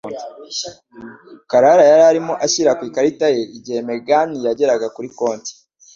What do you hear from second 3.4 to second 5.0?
igihe Megan yegeraga